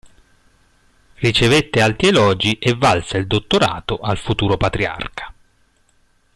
[1.17, 5.31] Ricevette alti elogi e valse il dottorato al futuro patriarca.